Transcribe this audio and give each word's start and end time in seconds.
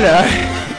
Hola. 0.00 0.24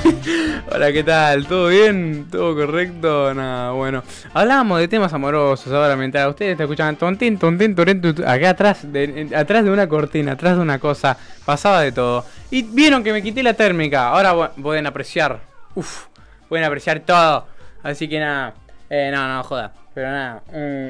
Hola, 0.71 0.91
¿qué 0.91 1.03
tal? 1.03 1.45
¿Todo 1.45 1.67
bien? 1.67 2.25
¿Todo 2.31 2.55
correcto? 2.55 3.31
Nada, 3.35 3.69
bueno. 3.69 4.01
Hablábamos 4.33 4.79
de 4.79 4.87
temas 4.87 5.13
amorosos 5.13 5.71
ahora 5.71 5.95
mientras 5.95 6.27
ustedes 6.27 6.57
te 6.57 6.63
escuchaban 6.63 6.95
tontín, 6.95 7.37
tontín, 7.37 7.75
tontín, 7.75 8.25
acá 8.25 8.49
atrás 8.49 8.91
de, 8.91 9.29
atrás 9.35 9.63
de 9.63 9.69
una 9.69 9.87
cortina, 9.87 10.31
atrás 10.31 10.55
de 10.55 10.63
una 10.63 10.79
cosa, 10.79 11.15
pasaba 11.45 11.81
de 11.81 11.91
todo. 11.91 12.25
Y 12.49 12.63
vieron 12.63 13.03
que 13.03 13.13
me 13.13 13.21
quité 13.21 13.43
la 13.43 13.53
térmica. 13.53 14.07
Ahora 14.07 14.53
pueden 14.53 14.87
apreciar. 14.87 15.39
Uf, 15.75 16.05
pueden 16.49 16.65
apreciar 16.65 17.01
todo. 17.01 17.45
Así 17.83 18.09
que 18.09 18.19
nada. 18.19 18.55
Eh, 18.89 19.11
no, 19.13 19.27
no, 19.27 19.43
joda. 19.43 19.71
Pero 19.93 20.09
nada. 20.09 20.41
Mm. 20.51 20.89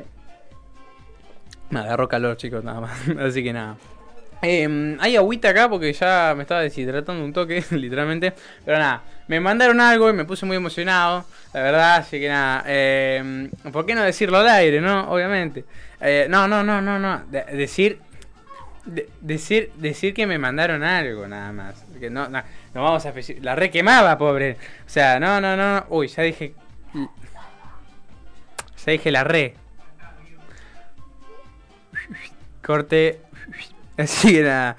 Me 1.72 1.80
agarró 1.82 2.08
calor, 2.08 2.38
chicos, 2.38 2.64
nada 2.64 2.80
más. 2.80 2.98
Así 3.20 3.44
que 3.44 3.52
nada. 3.52 3.76
Eh, 4.42 4.98
hay 5.00 5.16
agüita 5.16 5.50
acá 5.50 5.70
porque 5.70 5.94
ya 5.94 6.34
me 6.36 6.44
estaba 6.44 6.62
deshidratando 6.62 7.24
un 7.24 7.34
toque, 7.34 7.64
literalmente. 7.72 8.34
Pero 8.66 8.80
nada, 8.80 9.04
me 9.28 9.40
mandaron 9.40 9.80
algo 9.80 10.10
y 10.10 10.14
me 10.14 10.26
puse 10.26 10.46
muy 10.46 10.58
emocionado, 10.58 11.26
la 11.54 11.62
verdad. 11.62 11.96
Así 11.98 12.20
que 12.20 12.28
nada, 12.28 12.64
eh, 12.68 13.50
¿por 13.72 13.86
qué 13.86 13.96
no 13.96 14.04
decirlo 14.04 14.40
al 14.40 14.48
aire, 14.50 14.82
no? 14.82 15.12
Obviamente. 15.12 15.66
Eh, 16.00 16.26
no, 16.30 16.48
no, 16.48 16.64
no, 16.64 16.82
no, 16.82 16.98
no. 16.98 17.24
decir, 17.30 18.00
decir, 19.22 19.72
decir 19.76 20.14
que 20.14 20.26
me 20.26 20.38
mandaron 20.38 20.84
algo, 20.84 21.28
nada 21.28 21.52
más. 21.52 21.86
Que 22.00 22.10
no, 22.10 22.28
no, 22.28 22.42
no 22.74 22.84
vamos 22.84 23.06
a 23.06 23.14
La 23.42 23.56
re 23.56 23.70
quemaba, 23.70 24.18
pobre. 24.18 24.58
O 24.86 24.90
sea, 24.90 25.20
no, 25.20 25.40
no, 25.40 25.56
no. 25.56 25.86
Uy, 25.90 26.08
ya 26.08 26.24
dije. 26.24 26.56
Ya 28.86 28.92
dije 28.92 29.12
la 29.12 29.24
re. 29.24 29.54
Corte. 32.64 33.20
Así 33.98 34.34
que 34.34 34.44
nada. 34.44 34.78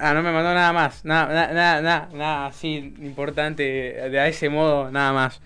Ah, 0.00 0.12
no 0.14 0.22
me 0.22 0.32
mandó 0.32 0.54
nada 0.54 0.72
más. 0.72 1.04
Nada, 1.04 1.26
nada, 1.52 1.82
nada, 1.82 2.08
nada, 2.12 2.46
así 2.46 2.94
importante 3.00 3.62
de 3.62 4.20
a 4.20 4.28
ese 4.28 4.48
modo, 4.48 4.90
nada 4.90 5.12
más. 5.12 5.40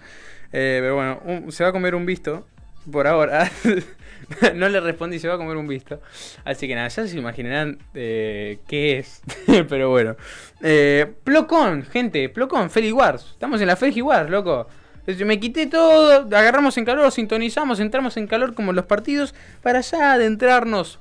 Eh, 0.53 0.79
pero 0.81 0.95
bueno, 0.95 1.51
se 1.51 1.65
va 1.65 1.71
a 1.71 1.73
comer 1.73 1.95
un 1.95 2.07
visto. 2.07 2.47
Por 2.91 3.07
ahora. 3.07 3.51
no 4.55 4.69
le 4.69 4.81
respondí, 4.81 5.19
se 5.19 5.29
va 5.29 5.35
a 5.35 5.39
comer 5.39 5.57
un 5.57 5.67
visto. 5.67 6.01
Así 6.45 6.69
que 6.69 6.75
nada, 6.75 6.89
ya 6.89 7.07
se 7.07 7.19
imaginarán 7.19 7.79
eh, 7.95 8.59
qué 8.69 8.99
es. 8.99 9.23
pero 9.69 9.91
bueno. 9.91 10.17
Eh, 10.63 11.13
Plocon, 11.25 11.83
gente, 11.85 12.29
Plocon, 12.29 12.71
Feli 12.71 12.93
Wars. 12.93 13.31
Estamos 13.33 13.61
en 13.61 13.67
la 13.67 13.77
Feli 13.77 14.03
Wars, 14.03 14.31
loco. 14.31 14.69
Me 15.07 15.39
quité 15.39 15.67
todo, 15.67 16.27
agarramos 16.35 16.79
en 16.79 16.87
calor, 16.87 17.13
sintonizamos, 17.13 17.79
entramos 17.79 18.17
en 18.17 18.27
calor 18.27 18.55
como 18.55 18.73
los 18.73 18.87
partidos 18.87 19.35
para 19.63 19.83
ya 19.83 20.15
adentrarnos 20.15 20.99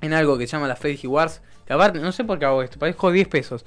en 0.00 0.12
algo 0.12 0.38
que 0.38 0.46
se 0.46 0.52
llama 0.52 0.68
la 0.68 0.76
Fedgy 0.76 1.06
Wars. 1.06 1.42
Que 1.66 1.72
aparte, 1.72 1.98
no 1.98 2.12
sé 2.12 2.24
por 2.24 2.38
qué 2.38 2.44
hago 2.44 2.62
esto, 2.62 2.78
parezco 2.78 3.10
10 3.10 3.28
pesos. 3.28 3.64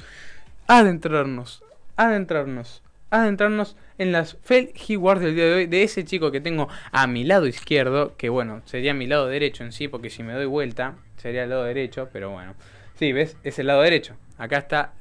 Adentrarnos, 0.67 1.63
adentrarnos, 1.97 2.81
adentrarnos 3.09 3.75
en 3.97 4.11
las 4.11 4.37
Fedgy 4.43 4.95
Wars 4.95 5.21
del 5.21 5.35
día 5.35 5.45
de 5.45 5.53
hoy. 5.53 5.67
De 5.67 5.83
ese 5.83 6.03
chico 6.05 6.31
que 6.31 6.41
tengo 6.41 6.67
a 6.91 7.07
mi 7.07 7.23
lado 7.23 7.47
izquierdo, 7.47 8.15
que 8.17 8.29
bueno, 8.29 8.61
sería 8.65 8.93
mi 8.93 9.07
lado 9.07 9.27
derecho 9.27 9.63
en 9.63 9.71
sí, 9.71 9.87
porque 9.87 10.09
si 10.09 10.23
me 10.23 10.33
doy 10.33 10.45
vuelta 10.45 10.95
sería 11.17 11.43
el 11.43 11.49
lado 11.49 11.63
derecho, 11.63 12.09
pero 12.11 12.31
bueno. 12.31 12.55
Sí, 12.95 13.13
¿ves? 13.13 13.37
Es 13.43 13.59
el 13.59 13.67
lado 13.67 13.81
derecho. 13.81 14.15
Acá 14.37 14.57
está 14.57 14.93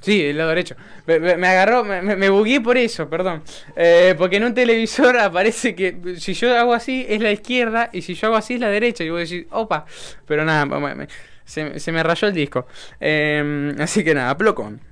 Sí, 0.00 0.22
el 0.24 0.38
lado 0.38 0.50
derecho. 0.50 0.76
Me, 1.06 1.46
agarró, 1.46 1.84
me, 1.84 2.00
me, 2.02 2.28
bugué 2.30 2.60
por 2.60 2.78
eso, 2.78 3.08
perdón. 3.08 3.42
Eh, 3.76 4.14
porque 4.16 4.36
en 4.36 4.44
un 4.44 4.54
televisor 4.54 5.16
aparece 5.20 5.74
que 5.74 6.16
si 6.18 6.32
yo 6.34 6.56
hago 6.56 6.72
así 6.72 7.04
es 7.08 7.20
la 7.20 7.30
izquierda 7.32 7.90
y 7.92 8.02
si 8.02 8.14
yo 8.14 8.28
hago 8.28 8.36
así 8.36 8.54
es 8.54 8.60
la 8.60 8.68
derecha. 8.68 9.04
Y 9.04 9.10
voy 9.10 9.18
a 9.18 9.20
decir, 9.20 9.46
opa. 9.50 9.84
Pero 10.26 10.44
nada, 10.44 11.06
se, 11.44 11.78
se 11.78 11.92
me 11.92 12.02
rayó 12.02 12.28
el 12.28 12.34
disco. 12.34 12.66
Eh, 12.98 13.74
así 13.78 14.02
que 14.02 14.14
nada, 14.14 14.36
Plocon. 14.36 14.89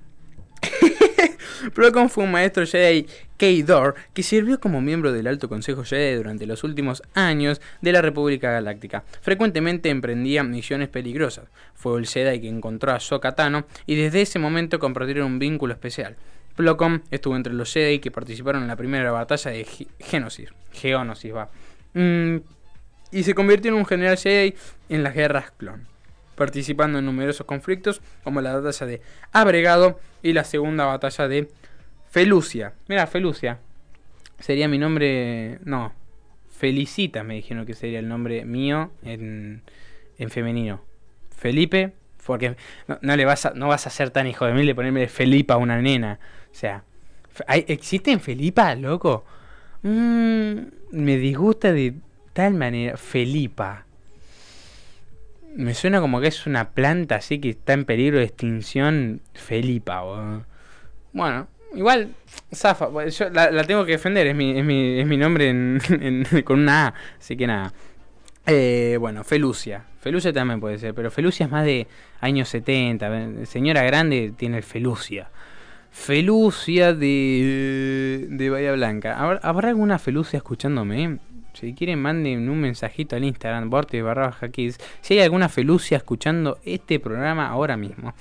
Plocon 1.74 2.08
fue 2.08 2.24
un 2.24 2.30
maestro 2.30 2.66
Jedi 2.66 3.06
K-Dor 3.36 3.94
que 4.14 4.22
sirvió 4.22 4.60
como 4.60 4.80
miembro 4.80 5.12
del 5.12 5.26
Alto 5.26 5.48
Consejo 5.48 5.84
Jedi 5.84 6.16
durante 6.16 6.46
los 6.46 6.64
últimos 6.64 7.02
años 7.14 7.60
de 7.80 7.92
la 7.92 8.02
República 8.02 8.50
Galáctica. 8.50 9.04
Frecuentemente 9.20 9.90
emprendía 9.90 10.42
misiones 10.42 10.88
peligrosas. 10.88 11.46
Fue 11.74 11.98
el 11.98 12.06
Jedi 12.06 12.40
que 12.40 12.48
encontró 12.48 12.92
a 12.92 13.00
Sokatano 13.00 13.66
y 13.86 13.96
desde 13.96 14.22
ese 14.22 14.38
momento 14.38 14.78
compartieron 14.78 15.26
un 15.26 15.38
vínculo 15.38 15.72
especial. 15.72 16.16
Plocon 16.56 17.02
estuvo 17.10 17.36
entre 17.36 17.52
los 17.52 17.72
Jedi 17.72 18.00
que 18.00 18.10
participaron 18.10 18.62
en 18.62 18.68
la 18.68 18.76
primera 18.76 19.12
batalla 19.12 19.52
de 19.52 19.66
Genosis. 20.00 20.50
Geonosis 20.72 21.34
va. 21.34 21.48
Mm, 21.94 22.38
y 23.12 23.22
se 23.22 23.34
convirtió 23.34 23.70
en 23.70 23.78
un 23.78 23.86
general 23.86 24.18
Jedi 24.18 24.54
en 24.88 25.02
las 25.02 25.14
guerras 25.14 25.52
clon 25.56 25.86
participando 26.38 27.00
en 27.00 27.04
numerosos 27.04 27.44
conflictos 27.44 28.00
como 28.24 28.40
la 28.40 28.54
batalla 28.54 28.86
de 28.86 29.02
Abregado 29.32 30.00
y 30.22 30.32
la 30.32 30.44
segunda 30.44 30.86
batalla 30.86 31.28
de 31.28 31.48
Felucia. 32.08 32.72
Mira, 32.86 33.06
Felucia. 33.06 33.58
Sería 34.38 34.68
mi 34.68 34.78
nombre... 34.78 35.58
No. 35.64 35.92
Felicita 36.48 37.22
me 37.22 37.34
dijeron 37.34 37.66
que 37.66 37.74
sería 37.74 37.98
el 37.98 38.08
nombre 38.08 38.44
mío 38.44 38.90
en, 39.02 39.62
en 40.16 40.30
femenino. 40.30 40.80
Felipe, 41.36 41.92
porque 42.24 42.56
no, 42.86 43.16
le 43.16 43.24
vas 43.24 43.46
a, 43.46 43.50
no 43.54 43.68
vas 43.68 43.86
a 43.86 43.90
ser 43.90 44.10
tan 44.10 44.26
hijo 44.26 44.44
de 44.44 44.54
mí 44.54 44.66
de 44.66 44.74
ponerme 44.74 45.06
Felipa 45.08 45.54
a 45.54 45.56
una 45.56 45.80
nena. 45.80 46.18
O 46.50 46.54
sea, 46.54 46.84
¿hay, 47.46 47.64
¿existen 47.68 48.20
Felipa, 48.20 48.74
loco? 48.74 49.24
Mm, 49.82 50.58
me 50.92 51.16
disgusta 51.16 51.72
de 51.72 51.94
tal 52.32 52.54
manera. 52.54 52.96
Felipa. 52.96 53.86
Me 55.54 55.74
suena 55.74 56.00
como 56.00 56.20
que 56.20 56.28
es 56.28 56.46
una 56.46 56.70
planta 56.70 57.16
así 57.16 57.40
que 57.40 57.50
está 57.50 57.72
en 57.72 57.84
peligro 57.84 58.18
de 58.18 58.24
extinción. 58.24 59.20
Felipa, 59.34 60.02
Bueno, 61.12 61.48
igual, 61.74 62.14
Zafa, 62.54 63.06
yo 63.06 63.30
la, 63.30 63.64
tengo 63.64 63.84
que 63.84 63.92
defender, 63.92 64.26
es 64.26 64.36
mi, 64.36 64.58
es 64.58 64.64
mi, 64.64 65.00
es 65.00 65.06
mi 65.06 65.16
nombre 65.16 65.52
con 66.44 66.60
una 66.60 66.88
A, 66.88 66.94
así 67.18 67.36
que 67.36 67.46
nada. 67.46 67.72
Eh, 68.46 68.96
bueno, 68.98 69.24
Felucia. 69.24 69.84
Felucia 70.00 70.32
también 70.32 70.60
puede 70.60 70.78
ser, 70.78 70.94
pero 70.94 71.10
Felucia 71.10 71.46
es 71.46 71.52
más 71.52 71.64
de 71.66 71.86
años 72.20 72.48
70. 72.48 73.44
Señora 73.46 73.82
grande 73.82 74.32
tiene 74.36 74.58
el 74.58 74.62
Felucia. 74.62 75.30
Felucia 75.90 76.94
de, 76.94 78.26
de 78.30 78.50
Bahía 78.50 78.72
Blanca. 78.72 79.18
¿Habrá 79.18 79.68
alguna 79.68 79.98
Felucia 79.98 80.38
escuchándome? 80.38 81.18
Si 81.58 81.74
quieren, 81.74 82.00
manden 82.00 82.48
un 82.48 82.60
mensajito 82.60 83.16
al 83.16 83.24
Instagram, 83.24 83.68
Borte 83.68 84.00
barra 84.00 84.32
Kids, 84.52 84.78
si 85.00 85.14
hay 85.14 85.20
alguna 85.20 85.48
felucia 85.48 85.96
escuchando 85.96 86.60
este 86.64 87.00
programa 87.00 87.48
ahora 87.48 87.76
mismo. 87.76 88.14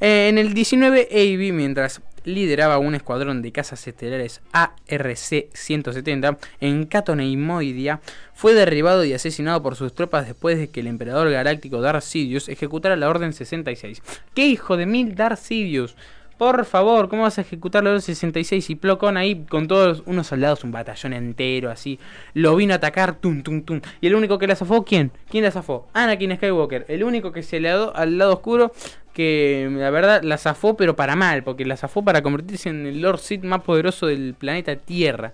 Eh, 0.00 0.28
en 0.28 0.38
el 0.38 0.54
19, 0.54 1.08
AB, 1.10 1.52
mientras 1.52 2.02
lideraba 2.22 2.78
un 2.78 2.94
escuadrón 2.94 3.42
de 3.42 3.50
casas 3.50 3.84
estelares 3.88 4.42
ARC-170 4.52 6.38
en 6.60 6.86
Catoneimoidia, 6.86 8.00
fue 8.32 8.54
derribado 8.54 9.04
y 9.04 9.12
asesinado 9.12 9.60
por 9.60 9.74
sus 9.74 9.92
tropas 9.92 10.28
después 10.28 10.56
de 10.56 10.68
que 10.68 10.78
el 10.78 10.86
emperador 10.86 11.28
galáctico 11.32 11.80
Darth 11.80 12.04
Sidious 12.04 12.48
ejecutara 12.48 12.94
la 12.94 13.08
Orden 13.08 13.32
66. 13.32 14.02
¡Qué 14.34 14.46
hijo 14.46 14.76
de 14.76 14.86
mil 14.86 15.16
Darth 15.16 15.40
Sidious! 15.40 15.96
Por 16.44 16.66
favor, 16.66 17.08
¿cómo 17.08 17.22
vas 17.22 17.38
a 17.38 17.40
ejecutar 17.40 17.82
la 17.82 17.98
66 17.98 18.68
y 18.68 18.74
Plocon 18.74 19.16
ahí 19.16 19.46
con 19.48 19.66
todos 19.66 20.02
unos 20.04 20.26
soldados, 20.26 20.62
un 20.62 20.72
batallón 20.72 21.14
entero 21.14 21.70
así? 21.70 21.98
Lo 22.34 22.54
vino 22.54 22.74
a 22.74 22.76
atacar, 22.76 23.14
tum, 23.14 23.42
tum, 23.42 23.62
tum. 23.62 23.80
¿Y 24.02 24.08
el 24.08 24.14
único 24.14 24.38
que 24.38 24.46
la 24.46 24.54
zafó, 24.54 24.84
quién? 24.84 25.10
¿Quién 25.30 25.44
la 25.44 25.50
zafó? 25.50 25.88
Anakin 25.94 26.36
Skywalker. 26.36 26.84
El 26.88 27.02
único 27.02 27.32
que 27.32 27.42
se 27.42 27.60
le 27.60 27.70
dio 27.70 27.96
al 27.96 28.18
lado 28.18 28.34
oscuro, 28.34 28.72
que 29.14 29.70
la 29.72 29.88
verdad 29.88 30.22
la 30.22 30.36
zafó, 30.36 30.76
pero 30.76 30.94
para 30.94 31.16
mal, 31.16 31.44
porque 31.44 31.64
la 31.64 31.78
zafó 31.78 32.04
para 32.04 32.20
convertirse 32.20 32.68
en 32.68 32.84
el 32.84 33.00
Lord 33.00 33.20
Sith 33.20 33.42
más 33.42 33.62
poderoso 33.62 34.06
del 34.06 34.34
planeta 34.34 34.76
Tierra. 34.76 35.32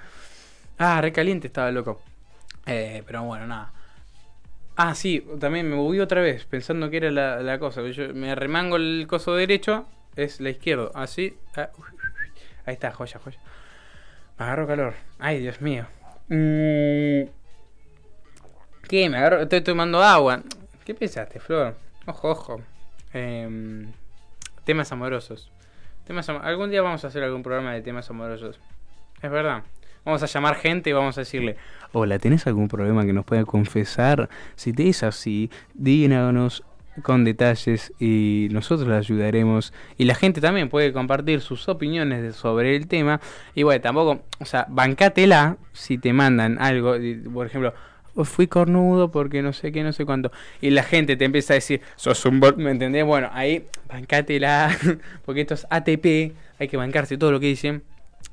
Ah, 0.78 1.00
recaliente 1.00 1.48
estaba 1.48 1.72
loco. 1.72 2.00
Eh, 2.66 3.02
pero 3.04 3.24
bueno, 3.24 3.48
nada. 3.48 3.72
Ah, 4.76 4.94
sí, 4.94 5.26
también 5.40 5.68
me 5.68 5.74
moví 5.74 5.98
otra 5.98 6.20
vez, 6.20 6.44
pensando 6.44 6.88
que 6.88 6.98
era 6.98 7.10
la, 7.10 7.42
la 7.42 7.58
cosa. 7.58 7.82
Yo 7.88 8.14
me 8.14 8.32
remango 8.36 8.76
el 8.76 9.06
coso 9.08 9.34
derecho 9.34 9.86
es 10.16 10.40
la 10.40 10.50
izquierda. 10.50 10.90
Así. 10.94 11.36
Ah, 11.56 11.70
ahí 12.66 12.74
está, 12.74 12.92
joya, 12.92 13.20
joya. 13.22 13.38
Me 14.38 14.44
agarro 14.44 14.66
calor. 14.66 14.94
Ay, 15.18 15.40
Dios 15.40 15.60
mío. 15.60 15.86
Mm. 16.28 17.28
¿Qué? 18.88 19.08
Me 19.08 19.18
agarro. 19.18 19.42
Estoy 19.42 19.60
tomando 19.60 20.02
agua. 20.02 20.42
¿Qué 20.84 20.94
pensaste, 20.94 21.40
Flor? 21.40 21.74
Ojo, 22.06 22.30
ojo. 22.30 22.60
Em, 23.12 23.92
temas 24.64 24.90
amorosos. 24.92 25.50
Temas 26.06 26.28
Algún 26.28 26.70
día 26.70 26.82
vamos 26.82 27.04
a 27.04 27.08
hacer 27.08 27.22
algún 27.22 27.42
programa 27.42 27.72
de 27.72 27.82
temas 27.82 28.08
amorosos. 28.10 28.58
Es 29.22 29.30
verdad. 29.30 29.62
Vamos 30.04 30.22
a 30.22 30.26
llamar 30.26 30.56
gente 30.56 30.90
y 30.90 30.92
vamos 30.94 31.18
a 31.18 31.20
decirle, 31.20 31.56
hola, 31.92 32.18
¿tienes 32.18 32.46
algún 32.46 32.68
problema 32.68 33.04
que 33.04 33.12
nos 33.12 33.24
pueda 33.24 33.44
confesar? 33.44 34.30
Si 34.56 34.72
te 34.72 34.88
es 34.88 35.02
así, 35.02 35.50
díganos 35.74 36.64
con 37.02 37.24
detalles 37.24 37.92
y 37.98 38.48
nosotros 38.50 38.88
le 38.88 38.96
ayudaremos. 38.96 39.72
Y 39.98 40.04
la 40.04 40.14
gente 40.14 40.40
también 40.40 40.68
puede 40.68 40.92
compartir 40.92 41.40
sus 41.40 41.68
opiniones 41.68 42.36
sobre 42.36 42.76
el 42.76 42.86
tema. 42.86 43.20
Y 43.54 43.62
bueno, 43.62 43.80
tampoco, 43.80 44.22
o 44.38 44.44
sea, 44.44 44.66
bancátela 44.68 45.56
si 45.72 45.98
te 45.98 46.12
mandan 46.12 46.60
algo, 46.60 46.96
por 47.32 47.46
ejemplo, 47.46 47.74
fui 48.24 48.46
cornudo 48.46 49.10
porque 49.10 49.42
no 49.42 49.52
sé 49.52 49.72
qué, 49.72 49.82
no 49.82 49.92
sé 49.92 50.04
cuánto. 50.04 50.32
Y 50.60 50.70
la 50.70 50.82
gente 50.82 51.16
te 51.16 51.24
empieza 51.24 51.54
a 51.54 51.56
decir, 51.56 51.80
sos 51.96 52.24
un 52.26 52.40
bot, 52.40 52.56
¿me 52.56 52.70
entendés? 52.70 53.04
Bueno, 53.04 53.30
ahí 53.32 53.66
bancátela, 53.88 54.76
porque 55.24 55.42
esto 55.42 55.54
es 55.54 55.66
ATP, 55.70 56.34
hay 56.58 56.68
que 56.68 56.76
bancarse 56.76 57.16
todo 57.16 57.32
lo 57.32 57.40
que 57.40 57.46
dicen. 57.46 57.82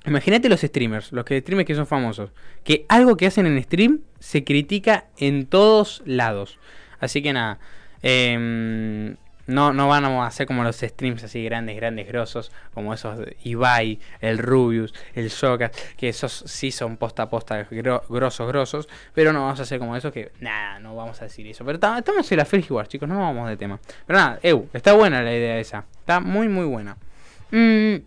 Imagínate 0.06 0.50
los 0.50 0.62
streamers, 0.62 1.12
los 1.12 1.26
que 1.26 1.40
streamers 1.40 1.68
que 1.68 1.76
son 1.76 1.88
famosos, 1.88 2.32
que 2.64 2.86
algo 2.90 3.18
que 3.18 3.28
hacen 3.28 3.46
en 3.46 3.62
stream 3.64 4.02
se 4.20 4.44
critica 4.44 5.06
en 5.18 5.46
todos 5.46 6.02
lados. 6.06 6.60
Así 7.00 7.22
que 7.22 7.34
nada, 7.34 7.60
eh, 8.04 9.16
no, 9.48 9.72
no 9.72 9.88
van 9.88 10.04
a 10.04 10.28
hacer 10.28 10.46
como 10.46 10.64
los 10.64 10.76
streams 10.76 11.24
así 11.24 11.44
grandes, 11.44 11.78
grandes, 11.78 12.08
grosos, 12.08 12.52
como 12.74 12.94
esos 12.94 13.18
de 13.18 13.38
Ibai, 13.44 14.00
el 14.20 14.38
Rubius, 14.38 14.94
el 15.16 15.30
Shoka, 15.30 15.72
que 15.96 16.10
esos 16.10 16.44
sí 16.46 16.70
son 16.70 16.98
posta 16.98 17.24
a 17.24 17.30
posta 17.30 17.66
grosos, 18.10 18.48
grosos, 18.48 18.90
pero 19.14 19.32
no 19.32 19.42
vamos 19.42 19.60
a 19.60 19.64
hacer 19.64 19.80
como 19.80 19.96
esos 19.96 20.12
que, 20.12 20.32
nada, 20.42 20.80
no 20.80 20.96
vamos 20.96 21.22
a 21.22 21.26
decir 21.26 21.48
eso. 21.48 21.64
Pero 21.66 21.80
estamos 21.98 22.32
en 22.32 22.38
la 22.38 22.46
Free 22.46 22.66
War, 22.70 22.88
chicos, 22.88 23.08
no 23.08 23.20
vamos 23.20 23.48
de 23.50 23.56
tema. 23.56 23.80
Pero 24.06 24.20
nada, 24.20 24.40
Eu, 24.44 24.68
está 24.74 24.94
buena 24.94 25.22
la 25.24 25.34
idea 25.34 25.58
esa, 25.58 25.86
está 26.00 26.20
muy, 26.20 26.50
muy 26.50 26.66
buena. 26.66 26.98
Mm, 27.52 28.04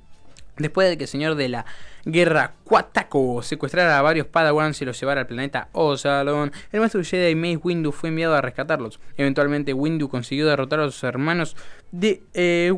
después 0.58 0.90
de 0.90 0.98
que 0.98 1.04
el 1.04 1.08
señor 1.08 1.36
de 1.36 1.48
la 1.48 1.64
Guerra 2.04 2.54
Quataco 2.64 3.42
secuestrara 3.42 3.98
a 3.98 4.02
varios 4.02 4.26
Padawans 4.26 4.80
y 4.80 4.84
los 4.84 4.98
llevara 4.98 5.22
al 5.22 5.26
planeta 5.26 5.68
Osalon. 5.72 6.52
El 6.72 6.80
maestro 6.80 7.02
Jedi 7.02 7.34
Mace 7.34 7.58
Windu 7.62 7.92
fue 7.92 8.08
enviado 8.10 8.34
a 8.34 8.40
rescatarlos. 8.40 9.00
Eventualmente 9.16 9.72
Windu 9.72 10.08
consiguió 10.08 10.46
derrotar 10.46 10.80
a 10.80 10.84
sus 10.86 11.04
hermanos 11.04 11.56
de 11.92 12.22
eh. 12.34 12.72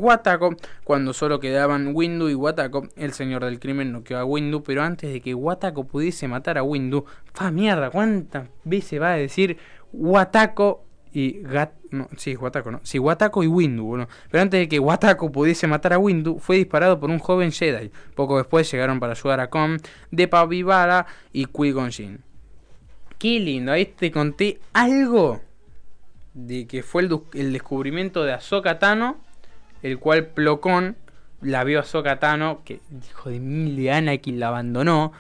Cuando 0.85 1.13
solo 1.13 1.41
quedaban 1.41 1.93
Windu 1.95 2.29
y 2.29 2.35
Watako, 2.35 2.89
el 2.97 3.13
señor 3.13 3.45
del 3.45 3.61
crimen 3.61 3.93
noqueó 3.93 4.19
a 4.19 4.25
Windu, 4.25 4.63
pero 4.63 4.83
antes 4.83 5.13
de 5.13 5.21
que 5.21 5.35
Watako 5.35 5.85
pudiese 5.85 6.29
matar 6.29 6.59
a 6.59 6.63
Windu, 6.63 7.05
¡fa 7.33 7.51
mierda! 7.51 7.91
¿Cuántas 7.91 8.49
veces 8.65 9.01
va 9.01 9.13
a 9.13 9.17
decir 9.17 9.59
Watako 9.93 10.85
y 11.13 11.43
Gat 11.43 11.73
no, 11.91 12.09
sí, 12.17 12.37
Watako, 12.37 12.71
¿no? 12.71 12.81
Sí, 12.85 12.97
y 12.97 13.47
Windu, 13.47 13.85
bueno. 13.85 14.09
Pero 14.31 14.43
antes 14.43 14.61
de 14.61 14.69
que 14.69 14.79
Watako 14.79 15.31
pudiese 15.31 15.67
matar 15.67 15.93
a 15.93 15.99
Windu, 15.99 16.39
fue 16.39 16.57
disparado 16.57 16.99
por 16.99 17.11
un 17.11 17.19
joven 17.19 17.53
Jedi. 17.53 17.91
Poco 18.15 18.39
después 18.39 18.71
llegaron 18.71 18.99
para 18.99 19.13
ayudar 19.13 19.41
a 19.41 19.51
Kon, 19.51 19.79
Depa 20.11 20.47
Vivara 20.47 21.07
y 21.33 21.47
Qui-Gon. 21.47 22.19
Qué 23.19 23.41
lindo, 23.41 23.73
ahí 23.73 23.85
te 23.85 24.11
conté 24.11 24.59
algo 24.73 25.41
de 26.35 26.67
que 26.67 26.83
fue 26.83 27.03
el, 27.03 27.53
descubrimiento 27.53 28.25
de 28.25 28.33
Ahsoka 28.33 28.79
Tano, 28.79 29.19
el 29.83 29.99
cual 29.99 30.29
Plocón 30.29 30.97
la 31.43 31.63
vio 31.63 31.79
a 31.79 31.83
Ahsoka 31.83 32.19
Tano, 32.19 32.63
que 32.65 32.81
hijo 33.11 33.29
de 33.29 33.39
mil 33.39 33.77
de 33.77 33.93
Anakin 33.93 34.41
la 34.41 34.49
abandonó 34.49 35.13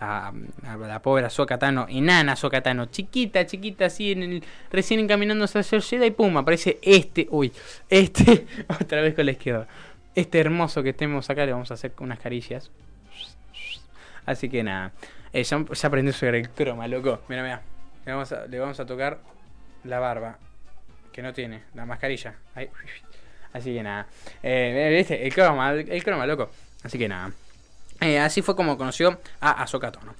a, 0.00 0.32
la 0.78 1.02
pobre 1.02 1.26
Ahsoka 1.26 1.58
Tano, 1.58 1.86
enana 1.88 2.32
Ahsoka 2.32 2.62
Tano, 2.62 2.86
chiquita, 2.86 3.44
chiquita, 3.46 3.86
así, 3.86 4.12
en 4.12 4.22
el, 4.22 4.44
recién 4.70 5.00
encaminándose 5.00 5.58
hacia 5.58 5.76
el 5.76 5.82
Jedi, 5.82 6.06
y 6.06 6.10
pum, 6.10 6.36
aparece 6.38 6.78
este, 6.82 7.28
uy, 7.30 7.52
este, 7.88 8.46
otra 8.80 9.02
vez 9.02 9.14
con 9.14 9.26
la 9.26 9.32
izquierda, 9.32 9.66
este 10.14 10.40
hermoso 10.40 10.82
que 10.82 10.92
tenemos 10.92 11.28
acá, 11.28 11.44
le 11.44 11.52
vamos 11.52 11.70
a 11.70 11.74
hacer 11.74 11.92
unas 12.00 12.18
caricias. 12.18 12.70
Así 14.26 14.48
que 14.48 14.62
nada, 14.62 14.92
eh, 15.32 15.42
ya, 15.42 15.64
aprendió 15.84 16.12
sobre 16.12 16.40
el 16.40 16.50
croma, 16.50 16.88
loco, 16.88 17.20
mira, 17.28 17.42
mira, 17.42 17.62
le 18.06 18.12
vamos, 18.12 18.32
a, 18.32 18.46
le 18.46 18.58
vamos 18.58 18.80
a 18.80 18.86
tocar 18.86 19.20
la 19.84 19.98
barba, 19.98 20.38
que 21.12 21.22
no 21.22 21.32
tiene, 21.32 21.62
la 21.74 21.84
mascarilla, 21.86 22.34
Así 23.52 23.74
que 23.74 23.82
nada, 23.82 24.06
eh, 24.44 25.04
El 25.08 25.34
croma, 25.34 25.72
el 25.72 26.04
croma, 26.04 26.24
loco. 26.24 26.50
Así 26.84 26.98
que 26.98 27.08
nada. 27.08 27.32
Eh, 28.00 28.18
así 28.18 28.42
fue 28.42 28.56
como 28.56 28.76
conoció 28.76 29.20
a 29.40 29.62
Ahsoka 29.62 29.92
Tano. 29.92 30.14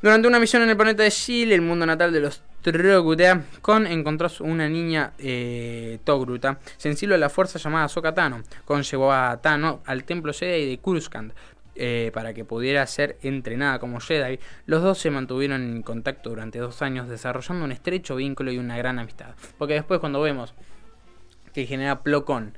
Durante 0.00 0.28
una 0.28 0.38
misión 0.38 0.62
en 0.62 0.70
el 0.70 0.76
planeta 0.76 1.02
de 1.02 1.10
Chile, 1.10 1.54
el 1.54 1.62
mundo 1.62 1.86
natal 1.86 2.12
de 2.12 2.20
los 2.20 2.42
Trogutea, 2.62 3.44
Con 3.60 3.86
encontró 3.86 4.28
una 4.40 4.68
niña 4.68 5.12
eh, 5.18 5.98
Togruta, 6.04 6.58
sensible 6.76 7.14
a 7.16 7.18
la 7.18 7.28
fuerza 7.28 7.58
llamada 7.58 7.84
Ahsoka 7.86 8.14
Tano. 8.14 8.42
Con 8.64 8.82
llevó 8.82 9.12
a 9.12 9.40
Tano 9.42 9.82
al 9.84 10.04
templo 10.04 10.32
Jedi 10.32 10.68
de 10.68 10.78
Coruscant. 10.78 11.32
Eh, 11.76 12.12
para 12.14 12.32
que 12.34 12.44
pudiera 12.44 12.86
ser 12.86 13.18
entrenada 13.22 13.80
como 13.80 13.98
Jedi, 13.98 14.38
los 14.66 14.80
dos 14.80 14.96
se 14.98 15.10
mantuvieron 15.10 15.60
en 15.60 15.82
contacto 15.82 16.30
durante 16.30 16.60
dos 16.60 16.82
años, 16.82 17.08
desarrollando 17.08 17.64
un 17.64 17.72
estrecho 17.72 18.14
vínculo 18.14 18.52
y 18.52 18.58
una 18.58 18.78
gran 18.78 19.00
amistad. 19.00 19.34
Porque 19.58 19.74
después, 19.74 19.98
cuando 19.98 20.20
vemos 20.20 20.54
que 21.52 21.66
genera 21.66 22.02
Plocón 22.02 22.54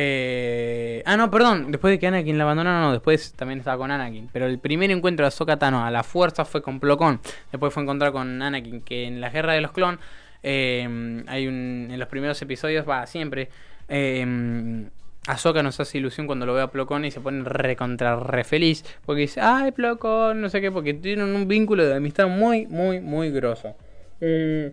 eh, 0.00 1.02
ah, 1.06 1.16
no, 1.16 1.28
perdón. 1.28 1.72
Después 1.72 1.90
de 1.90 1.98
que 1.98 2.06
Anakin 2.06 2.38
la 2.38 2.44
abandonó, 2.44 2.80
no, 2.80 2.92
después 2.92 3.32
también 3.32 3.58
estaba 3.58 3.78
con 3.78 3.90
Anakin. 3.90 4.28
Pero 4.32 4.46
el 4.46 4.60
primer 4.60 4.92
encuentro 4.92 5.24
de 5.24 5.28
Ahsoka 5.28 5.56
Tano 5.56 5.84
a 5.84 5.90
la 5.90 6.04
fuerza 6.04 6.44
fue 6.44 6.62
con 6.62 6.78
Plocón. 6.78 7.20
Después 7.50 7.74
fue 7.74 7.82
encontrar 7.82 8.12
con 8.12 8.40
Anakin, 8.40 8.82
que 8.82 9.06
en 9.06 9.20
la 9.20 9.30
guerra 9.30 9.54
de 9.54 9.60
los 9.60 9.72
clones, 9.72 9.98
eh, 10.44 11.24
hay 11.26 11.48
un, 11.48 11.88
en 11.90 11.98
los 11.98 12.06
primeros 12.06 12.40
episodios, 12.40 12.88
va, 12.88 13.06
siempre. 13.06 13.48
Eh, 13.88 14.86
Ahsoka 15.26 15.64
nos 15.64 15.80
hace 15.80 15.98
ilusión 15.98 16.28
cuando 16.28 16.46
lo 16.46 16.54
ve 16.54 16.62
a 16.62 16.68
Plocón 16.68 17.04
y 17.04 17.10
se 17.10 17.20
pone 17.20 17.42
recontra 17.42 18.14
re 18.14 18.44
feliz. 18.44 18.84
Porque 19.04 19.22
dice, 19.22 19.40
ay, 19.40 19.72
Plocón, 19.72 20.40
no 20.40 20.48
sé 20.48 20.60
qué, 20.60 20.70
porque 20.70 20.94
tienen 20.94 21.34
un 21.34 21.48
vínculo 21.48 21.84
de 21.84 21.96
amistad 21.96 22.28
muy, 22.28 22.68
muy, 22.68 23.00
muy 23.00 23.32
grosso. 23.32 23.74
Eh, 24.20 24.72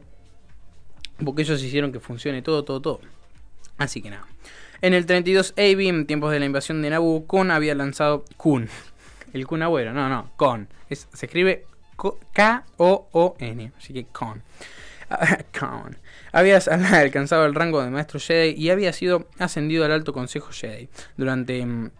porque 1.23 1.41
ellos 1.41 1.63
hicieron 1.63 1.91
que 1.91 1.99
funcione 1.99 2.43
todo, 2.43 2.63
todo, 2.63 2.79
todo. 2.79 2.99
Así 3.77 4.01
que 4.01 4.09
nada. 4.09 4.25
En 4.81 4.93
el 4.93 5.05
32 5.05 5.53
AB, 5.57 5.81
en 5.81 6.05
tiempos 6.05 6.31
de 6.31 6.39
la 6.39 6.45
invasión 6.45 6.81
de 6.81 6.89
Naboo, 6.89 7.25
Kun 7.25 7.51
había 7.51 7.75
lanzado 7.75 8.25
Kun. 8.37 8.69
El 9.33 9.47
Kun 9.47 9.63
Agüero, 9.63 9.93
no, 9.93 10.09
no, 10.09 10.31
Con. 10.35 10.67
se 10.89 11.25
escribe 11.25 11.65
K-O-O-N, 12.33 13.71
así 13.77 13.93
que 13.93 14.05
Con. 14.05 14.43
Con. 15.59 15.97
Había 16.31 16.57
alcanzado 16.93 17.45
el 17.45 17.55
rango 17.55 17.83
de 17.83 17.89
maestro 17.89 18.19
Jedi 18.19 18.51
y 18.51 18.69
había 18.69 18.93
sido 18.93 19.27
ascendido 19.39 19.85
al 19.85 19.91
alto 19.91 20.13
consejo 20.13 20.51
Jedi. 20.51 20.89
Durante 21.17 21.65
mm, 21.65 21.91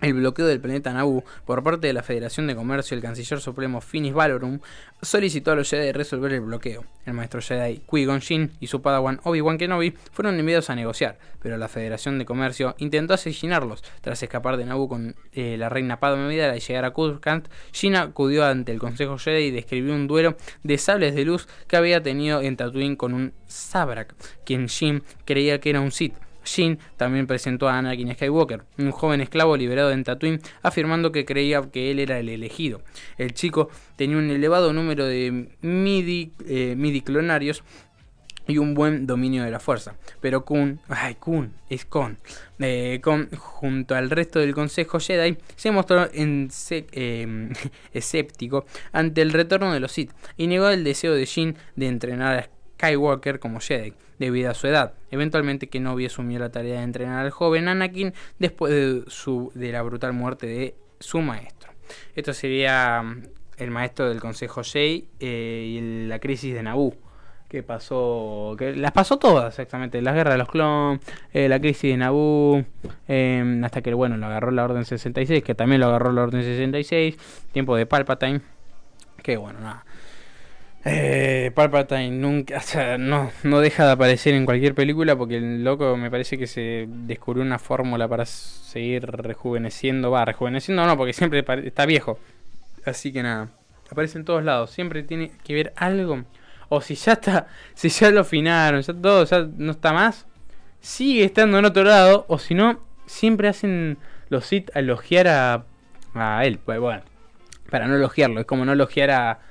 el 0.00 0.14
bloqueo 0.14 0.46
del 0.46 0.60
planeta 0.60 0.92
Naboo 0.92 1.24
por 1.44 1.62
parte 1.62 1.86
de 1.86 1.92
la 1.92 2.02
Federación 2.02 2.46
de 2.46 2.54
Comercio, 2.54 2.96
el 2.96 3.02
canciller 3.02 3.40
supremo 3.40 3.80
Finis 3.80 4.14
Valorum 4.14 4.60
solicitó 5.02 5.52
a 5.52 5.56
los 5.56 5.68
Jedi 5.68 5.92
resolver 5.92 6.32
el 6.32 6.40
bloqueo. 6.40 6.84
El 7.04 7.14
maestro 7.14 7.40
Jedi 7.40 7.82
Qui-Gon 7.86 8.20
Jinn 8.20 8.52
y 8.60 8.68
su 8.68 8.82
padawan 8.82 9.20
Obi-Wan 9.24 9.58
Kenobi 9.58 9.94
fueron 10.12 10.38
enviados 10.38 10.70
a 10.70 10.76
negociar, 10.76 11.18
pero 11.40 11.56
la 11.56 11.68
Federación 11.68 12.18
de 12.18 12.24
Comercio 12.24 12.74
intentó 12.78 13.14
asesinarlos. 13.14 13.82
Tras 14.00 14.22
escapar 14.22 14.56
de 14.56 14.66
Naboo 14.66 14.88
con 14.88 15.16
eh, 15.32 15.56
la 15.58 15.68
reina 15.68 16.00
Padme 16.00 16.24
Amidala 16.24 16.56
y 16.56 16.60
llegar 16.60 16.84
a 16.84 16.92
Coruscant, 16.92 17.48
Jinn 17.72 17.96
acudió 17.96 18.44
ante 18.44 18.72
el 18.72 18.78
Consejo 18.78 19.18
Jedi 19.18 19.46
y 19.46 19.50
describió 19.50 19.94
un 19.94 20.06
duelo 20.06 20.36
de 20.62 20.78
sables 20.78 21.14
de 21.14 21.24
luz 21.24 21.48
que 21.66 21.76
había 21.76 22.02
tenido 22.02 22.40
en 22.40 22.56
Tatooine 22.56 22.96
con 22.96 23.14
un 23.14 23.32
Sabrak, 23.46 24.14
quien 24.44 24.68
Jinn 24.68 25.02
creía 25.24 25.60
que 25.60 25.70
era 25.70 25.80
un 25.80 25.90
Sith. 25.90 26.14
Jin 26.48 26.78
también 26.96 27.26
presentó 27.26 27.68
a 27.68 27.78
Anakin 27.78 28.12
Skywalker, 28.14 28.64
un 28.78 28.90
joven 28.90 29.20
esclavo 29.20 29.56
liberado 29.56 29.90
en 29.92 30.04
Tatooine, 30.04 30.40
afirmando 30.62 31.12
que 31.12 31.24
creía 31.24 31.62
que 31.70 31.90
él 31.90 31.98
era 32.00 32.18
el 32.18 32.28
elegido. 32.28 32.82
El 33.16 33.34
chico 33.34 33.68
tenía 33.96 34.16
un 34.16 34.30
elevado 34.30 34.72
número 34.72 35.06
de 35.06 35.48
midi, 35.60 36.32
eh, 36.46 36.74
y 38.48 38.56
un 38.56 38.74
buen 38.74 39.06
dominio 39.06 39.44
de 39.44 39.50
la 39.50 39.60
fuerza. 39.60 39.94
Pero 40.20 40.44
Kun, 40.44 40.80
ay, 40.88 41.14
Kun, 41.16 41.52
es 41.68 41.84
Con, 41.84 42.18
eh, 42.58 43.00
junto 43.36 43.94
al 43.94 44.10
resto 44.10 44.40
del 44.40 44.54
Consejo 44.54 44.98
Jedi, 44.98 45.36
se 45.54 45.70
mostró 45.70 46.08
em, 46.12 46.48
escéptico 47.92 48.64
ante 48.90 49.20
el 49.20 49.32
retorno 49.32 49.72
de 49.72 49.80
los 49.80 49.92
Sith 49.92 50.12
y 50.36 50.46
negó 50.46 50.70
el 50.70 50.82
deseo 50.82 51.14
de 51.14 51.26
Jin 51.26 51.56
de 51.76 51.86
entrenar 51.88 52.38
a 52.38 52.40
Skywalker 52.78 53.40
como 53.40 53.60
Jedi 53.60 53.92
debido 54.18 54.50
a 54.50 54.54
su 54.54 54.66
edad. 54.66 54.94
Eventualmente 55.10 55.68
Kenobi 55.68 56.06
asumió 56.06 56.38
la 56.38 56.50
tarea 56.50 56.78
de 56.78 56.84
entrenar 56.84 57.24
al 57.24 57.30
joven 57.30 57.68
Anakin 57.68 58.14
después 58.38 58.72
de, 58.72 59.04
su, 59.08 59.52
de 59.54 59.72
la 59.72 59.82
brutal 59.82 60.12
muerte 60.12 60.46
de 60.46 60.74
su 61.00 61.20
maestro. 61.20 61.72
Esto 62.14 62.32
sería 62.32 63.02
mm, 63.02 63.22
el 63.58 63.70
maestro 63.70 64.08
del 64.08 64.20
Consejo 64.20 64.62
Jedi 64.62 65.08
eh, 65.20 65.78
y 65.78 66.06
la 66.06 66.18
crisis 66.18 66.54
de 66.54 66.62
Naboo 66.62 66.94
que 67.48 67.62
pasó, 67.62 68.54
que 68.58 68.76
las 68.76 68.92
pasó 68.92 69.18
todas 69.18 69.54
exactamente, 69.54 70.02
la 70.02 70.12
guerra 70.12 70.32
de 70.32 70.38
los 70.38 70.48
clones, 70.48 71.00
eh, 71.32 71.48
la 71.48 71.58
crisis 71.58 71.92
de 71.92 71.96
Naboo, 71.96 72.62
em, 73.06 73.64
hasta 73.64 73.80
que 73.80 73.94
bueno, 73.94 74.18
lo 74.18 74.26
agarró 74.26 74.50
la 74.50 74.64
Orden 74.64 74.84
66, 74.84 75.42
que 75.42 75.54
también 75.54 75.80
lo 75.80 75.86
agarró 75.86 76.12
la 76.12 76.24
Orden 76.24 76.42
66, 76.42 77.16
tiempo 77.52 77.74
de 77.74 77.86
Palpatine, 77.86 78.42
que 79.22 79.38
bueno, 79.38 79.60
nada, 79.60 79.86
eh, 80.84 81.50
Palpatine 81.54 82.10
nunca, 82.10 82.62
no, 82.98 83.30
no 83.42 83.60
deja 83.60 83.84
de 83.86 83.92
aparecer 83.92 84.34
en 84.34 84.44
cualquier 84.44 84.74
película 84.74 85.16
porque 85.16 85.36
el 85.36 85.64
loco 85.64 85.96
me 85.96 86.10
parece 86.10 86.38
que 86.38 86.46
se 86.46 86.86
descubrió 86.88 87.42
una 87.42 87.58
fórmula 87.58 88.06
para 88.06 88.24
seguir 88.26 89.06
rejuveneciendo, 89.06 90.10
va, 90.10 90.24
rejuveneciendo 90.24 90.86
no, 90.86 90.96
porque 90.96 91.12
siempre 91.12 91.44
está 91.64 91.84
viejo. 91.84 92.18
Así 92.84 93.12
que 93.12 93.22
nada, 93.22 93.48
aparece 93.90 94.18
en 94.18 94.24
todos 94.24 94.44
lados, 94.44 94.70
siempre 94.70 95.02
tiene 95.02 95.32
que 95.42 95.54
ver 95.54 95.72
algo. 95.76 96.24
O 96.68 96.80
si 96.80 96.94
ya 96.94 97.14
está, 97.14 97.48
si 97.74 97.88
ya 97.88 98.10
lo 98.10 98.24
finaron, 98.24 98.80
ya 98.80 98.94
todo, 98.94 99.24
ya 99.24 99.48
no 99.56 99.72
está 99.72 99.92
más, 99.92 100.26
sigue 100.80 101.24
estando 101.24 101.58
en 101.58 101.64
otro 101.64 101.84
lado, 101.84 102.24
o 102.28 102.38
si 102.38 102.54
no, 102.54 102.80
siempre 103.06 103.48
hacen 103.48 103.98
los 104.28 104.46
sit 104.46 104.70
elogiar 104.74 105.28
a, 105.28 105.64
a 106.14 106.44
él. 106.44 106.60
Pues 106.64 106.78
bueno, 106.78 107.02
para 107.68 107.88
no 107.88 107.96
elogiarlo, 107.96 108.40
es 108.40 108.46
como 108.46 108.64
no 108.64 108.72
elogiar 108.72 109.10
a 109.10 109.47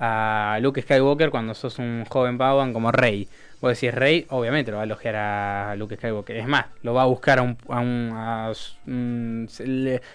a 0.00 0.58
Luke 0.60 0.80
Skywalker 0.80 1.30
cuando 1.30 1.54
sos 1.54 1.78
un 1.78 2.04
joven 2.08 2.38
Padawan 2.38 2.72
como 2.72 2.90
rey. 2.90 3.28
Vos 3.60 3.78
decís 3.78 3.94
rey, 3.94 4.26
obviamente 4.30 4.70
lo 4.70 4.78
va 4.78 4.84
a 4.84 4.86
elogiar 4.86 5.16
a 5.16 5.76
Luke 5.76 5.96
Skywalker. 5.96 6.36
Es 6.36 6.46
más, 6.46 6.66
lo 6.82 6.94
va 6.94 7.02
a 7.02 7.06
buscar 7.06 7.38
a 7.38 7.42
un... 7.42 7.58
A 7.68 8.52
un 8.86 9.48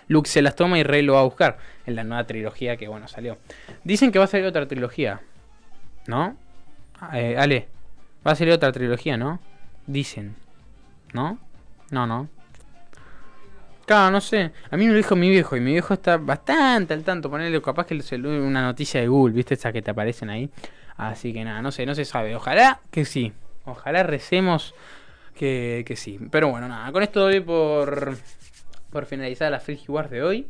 Luke 0.08 0.27
se 0.27 0.42
las 0.42 0.56
toma 0.56 0.80
y 0.80 0.84
Rey 0.84 1.04
lo 1.04 1.13
va 1.13 1.20
a 1.20 1.24
buscar 1.24 1.60
en 1.86 1.96
la 1.96 2.04
nueva 2.04 2.24
trilogía 2.25 2.75
que, 2.75 2.88
bueno, 2.88 3.08
salió. 3.08 3.38
Dicen 3.84 4.12
que 4.12 4.18
va 4.18 4.25
a 4.25 4.27
salir 4.27 4.48
otra 4.48 4.68
trilogía. 4.68 5.22
¿No? 6.08 6.36
Eh, 7.13 7.36
Ale, 7.38 7.68
va 8.25 8.32
a 8.32 8.36
salir 8.36 8.54
otra 8.54 8.72
trilogía, 8.72 9.15
¿no? 9.15 9.39
Dicen. 9.86 10.36
¿No? 11.13 11.38
No, 11.92 12.08
no. 12.08 12.30
Claro, 13.86 14.12
no 14.12 14.20
sé. 14.20 14.51
A 14.72 14.77
mí 14.77 14.86
me 14.86 14.92
lo 14.92 14.98
dijo 14.98 15.15
mi 15.15 15.30
viejo 15.30 15.56
y 15.56 15.60
mi 15.60 15.72
viejo 15.72 15.94
está 15.94 16.18
bastante 16.18 16.94
al 16.94 17.04
tanto. 17.04 17.30
Ponerle 17.30 17.62
capaz 17.62 17.86
que 17.86 17.94
una 18.15 18.63
noticia 18.63 19.00
de 19.00 19.08
Google, 19.08 19.36
¿viste? 19.36 19.54
Esa 19.54 19.72
que 19.72 19.82
te 19.82 19.92
aparecen 19.92 20.30
ahí. 20.30 20.50
Así 20.98 21.34
que 21.34 21.44
nada, 21.44 21.62
no 21.62 21.72
sé, 21.72 21.86
no 21.86 21.94
se 21.94 22.06
sabe. 22.06 22.36
Ojalá 22.36 22.80
que 22.89 23.06
sí. 23.06 23.34
Ojalá 23.65 24.04
recemos 24.04 24.74
que, 25.36 25.84
que 25.86 25.96
sí. 25.96 26.20
Pero 26.32 26.50
bueno, 26.50 26.68
nada, 26.68 26.92
con 26.92 27.04
esto 27.04 27.20
doy 27.22 27.42
por, 27.42 28.18
por 28.89 29.06
finalizar 29.06 29.51
la 29.51 29.60
Free 29.60 29.80
Wars 29.88 30.10
de 30.10 30.24
hoy. 30.24 30.48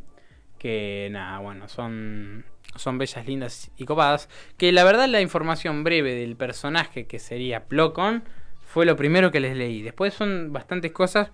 Que 0.58 1.08
nada, 1.10 1.38
bueno, 1.38 1.68
son, 1.68 2.44
son 2.76 2.96
bellas, 2.96 3.26
lindas 3.26 3.70
y 3.76 3.84
copadas. 3.84 4.30
Que 4.56 4.72
la 4.72 4.84
verdad 4.84 5.08
la 5.08 5.20
información 5.20 5.84
breve 5.84 6.14
del 6.14 6.36
personaje 6.36 7.06
que 7.06 7.18
sería 7.18 7.64
Plocon 7.64 8.24
fue 8.66 8.86
lo 8.86 8.96
primero 8.96 9.30
que 9.30 9.40
les 9.40 9.56
leí. 9.56 9.82
Después 9.82 10.14
son 10.14 10.52
bastantes 10.52 10.92
cosas 10.92 11.30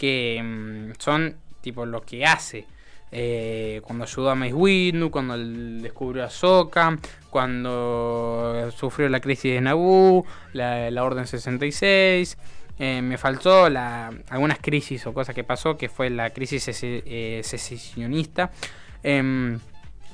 que 0.00 0.40
mm, 0.42 0.92
son 0.98 1.36
tipo 1.60 1.84
lo 1.84 2.00
que 2.00 2.24
hace. 2.24 2.64
Eh, 3.12 3.82
cuando 3.84 4.04
ayudó 4.04 4.30
a 4.30 4.34
Mace 4.34 4.54
Windu, 4.54 5.10
cuando 5.10 5.36
descubrió 5.36 6.24
a 6.24 6.30
Sokka, 6.30 6.96
cuando 7.28 8.70
sufrió 8.74 9.10
la 9.10 9.20
crisis 9.20 9.52
de 9.52 9.60
Naboo, 9.60 10.24
la, 10.54 11.04
Orden 11.04 11.26
66. 11.26 12.38
Eh, 12.78 13.02
me 13.02 13.18
faltó 13.18 13.68
la, 13.68 14.10
algunas 14.30 14.58
crisis 14.58 15.06
o 15.06 15.12
cosas 15.12 15.34
que 15.34 15.44
pasó, 15.44 15.76
que 15.76 15.90
fue 15.90 16.08
la 16.08 16.30
crisis 16.30 16.66
eh, 16.82 17.42
secesionista. 17.44 18.52
Em, 19.02 19.60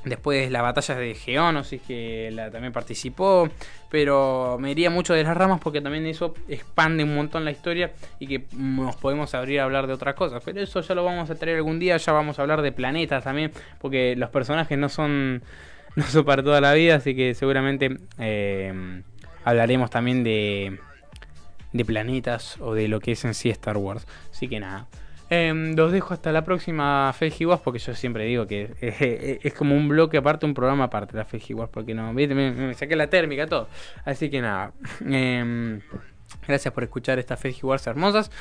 Después 0.07 0.53
la 0.53 0.63
batalla 0.63 0.95
de 0.95 1.17
Geonosis, 1.17 1.83
que 1.83 2.31
la, 2.33 2.49
también 2.53 2.73
participó. 2.73 3.49
Pero 3.91 4.57
me 4.61 4.71
iría 4.71 4.89
mucho 4.89 5.15
de 5.15 5.25
las 5.25 5.37
ramas 5.37 5.59
porque 5.61 5.81
también 5.81 6.07
eso 6.07 6.33
expande 6.49 7.03
un 7.03 7.15
montón 7.17 7.45
la 7.45 7.51
historia 7.51 7.93
y 8.21 8.29
que 8.29 8.45
nos 8.53 8.95
podemos 8.97 9.35
abrir 9.35 9.59
a 9.59 9.65
hablar 9.65 9.89
de 9.89 9.95
otras 9.95 10.15
cosas. 10.15 10.43
Pero 10.45 10.61
eso 10.61 10.81
ya 10.81 10.95
lo 10.95 11.05
vamos 11.05 11.29
a 11.29 11.35
traer 11.35 11.57
algún 11.57 11.81
día. 11.81 11.97
Ya 11.97 12.13
vamos 12.13 12.39
a 12.39 12.43
hablar 12.43 12.63
de 12.63 12.71
planetas 12.71 13.25
también. 13.25 13.51
Porque 13.81 14.15
los 14.15 14.31
personajes 14.31 14.79
no 14.79 14.89
son, 14.89 15.43
no 15.97 16.05
son 16.05 16.25
para 16.25 16.41
toda 16.41 16.61
la 16.61 16.73
vida. 16.73 16.95
Así 16.95 17.17
que 17.17 17.35
seguramente 17.35 17.97
eh, 18.21 19.03
hablaremos 19.43 19.91
también 19.91 20.23
de, 20.23 20.79
de 21.73 21.85
planetas 21.85 22.59
o 22.61 22.75
de 22.75 22.87
lo 22.87 23.01
que 23.01 23.13
es 23.13 23.25
en 23.25 23.35
sí 23.35 23.51
Star 23.51 23.77
Wars. 23.77 24.07
Así 24.31 24.47
que 24.47 24.61
nada. 24.61 24.87
Eh, 25.29 25.53
los 25.77 25.91
dejo 25.91 26.15
hasta 26.15 26.31
la 26.31 26.45
Felgi 27.13 27.45
Wars 27.45 27.61
porque 27.63 27.81
yo 27.81 27.95
siempre 27.95 28.25
digo 28.25 28.47
que 28.47 28.75
es, 29.43 29.55
como 29.55 29.75
un 29.75 29.89
bloque 29.89 30.19
aparte, 30.19 30.47
un 30.47 30.55
programa 30.55 30.85
aparte, 30.85 31.17
la 31.17 31.25
Wars 31.55 31.71
porque 31.73 31.95
no, 31.95 32.13
me, 32.13 32.27
me, 32.29 32.75
saqué 32.75 32.95
la 32.95 33.09
térmica, 33.09 33.47
todo. 33.47 33.69
Así 34.05 34.31
que 34.31 34.41
nada, 34.41 34.73
em, 35.05 35.81
gracias 36.47 36.73
por 36.73 36.85
escuchar 36.85 37.19
estas 37.19 37.41
Wars 37.63 37.87
hermosas. 37.87 38.31